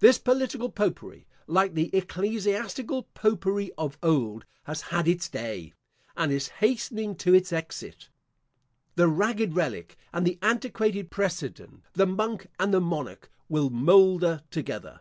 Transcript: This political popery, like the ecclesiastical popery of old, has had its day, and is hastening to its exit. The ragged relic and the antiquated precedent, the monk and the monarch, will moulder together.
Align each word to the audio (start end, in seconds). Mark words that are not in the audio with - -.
This 0.00 0.18
political 0.18 0.68
popery, 0.72 1.24
like 1.46 1.74
the 1.74 1.94
ecclesiastical 1.94 3.04
popery 3.14 3.70
of 3.78 3.96
old, 4.02 4.44
has 4.64 4.80
had 4.80 5.06
its 5.06 5.28
day, 5.28 5.72
and 6.16 6.32
is 6.32 6.48
hastening 6.58 7.14
to 7.18 7.32
its 7.32 7.52
exit. 7.52 8.08
The 8.96 9.06
ragged 9.06 9.54
relic 9.54 9.96
and 10.12 10.26
the 10.26 10.40
antiquated 10.42 11.12
precedent, 11.12 11.84
the 11.92 12.06
monk 12.06 12.48
and 12.58 12.74
the 12.74 12.80
monarch, 12.80 13.30
will 13.48 13.70
moulder 13.70 14.42
together. 14.50 14.98